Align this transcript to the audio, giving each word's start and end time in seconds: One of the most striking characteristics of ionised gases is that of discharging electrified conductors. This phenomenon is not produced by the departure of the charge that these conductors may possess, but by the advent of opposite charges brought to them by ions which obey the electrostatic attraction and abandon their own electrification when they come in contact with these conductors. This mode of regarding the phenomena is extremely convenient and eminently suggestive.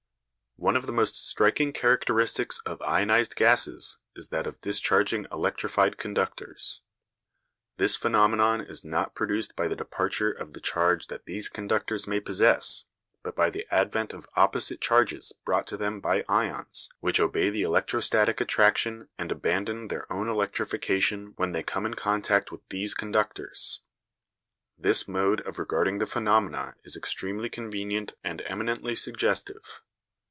One 0.57 0.75
of 0.77 0.85
the 0.85 0.93
most 0.93 1.27
striking 1.27 1.73
characteristics 1.73 2.59
of 2.67 2.77
ionised 2.81 3.35
gases 3.35 3.97
is 4.15 4.27
that 4.27 4.45
of 4.45 4.61
discharging 4.61 5.25
electrified 5.31 5.97
conductors. 5.97 6.81
This 7.77 7.95
phenomenon 7.95 8.61
is 8.61 8.83
not 8.85 9.15
produced 9.15 9.55
by 9.55 9.67
the 9.67 9.75
departure 9.75 10.31
of 10.31 10.53
the 10.53 10.59
charge 10.61 11.07
that 11.07 11.25
these 11.25 11.49
conductors 11.49 12.05
may 12.07 12.19
possess, 12.19 12.83
but 13.23 13.35
by 13.35 13.49
the 13.49 13.65
advent 13.73 14.13
of 14.13 14.29
opposite 14.35 14.81
charges 14.81 15.33
brought 15.45 15.65
to 15.65 15.77
them 15.77 15.99
by 15.99 16.23
ions 16.29 16.89
which 16.99 17.19
obey 17.19 17.49
the 17.49 17.63
electrostatic 17.63 18.39
attraction 18.39 19.09
and 19.17 19.31
abandon 19.31 19.87
their 19.87 20.05
own 20.13 20.29
electrification 20.29 21.33
when 21.37 21.49
they 21.49 21.63
come 21.63 21.87
in 21.87 21.95
contact 21.95 22.51
with 22.51 22.61
these 22.69 22.93
conductors. 22.93 23.81
This 24.77 25.07
mode 25.07 25.41
of 25.41 25.57
regarding 25.57 25.97
the 25.97 26.05
phenomena 26.05 26.75
is 26.83 26.95
extremely 26.95 27.49
convenient 27.49 28.13
and 28.23 28.43
eminently 28.45 28.93
suggestive. 28.93 29.81